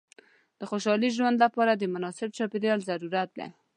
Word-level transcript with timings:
د 0.59 0.61
خوشحاله 0.69 1.07
ژوند 1.17 1.37
لپاره 1.45 1.71
د 1.75 1.83
مناسب 1.93 2.29
چاپېریال 2.37 2.79
ضرورت 2.89 3.29
دی. 3.37 3.47